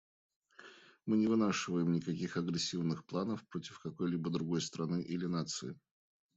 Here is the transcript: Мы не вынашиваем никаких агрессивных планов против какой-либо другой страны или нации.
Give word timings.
Мы 1.05 1.17
не 1.19 1.27
вынашиваем 1.27 1.91
никаких 1.91 2.35
агрессивных 2.35 3.05
планов 3.05 3.47
против 3.47 3.77
какой-либо 3.79 4.31
другой 4.31 4.59
страны 4.61 5.03
или 5.03 5.27
нации. 5.27 5.77